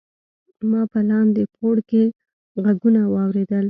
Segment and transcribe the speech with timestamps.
[0.69, 2.03] ما په لاندې پوړ کې
[2.63, 3.59] غږونه واوریدل.